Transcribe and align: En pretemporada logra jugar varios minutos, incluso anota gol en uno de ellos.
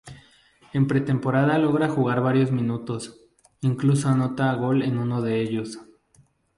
En 0.73 0.87
pretemporada 0.87 1.59
logra 1.59 1.87
jugar 1.87 2.21
varios 2.23 2.51
minutos, 2.51 3.21
incluso 3.59 4.09
anota 4.09 4.51
gol 4.55 4.81
en 4.81 4.97
uno 4.97 5.21
de 5.21 5.41
ellos. 5.41 5.77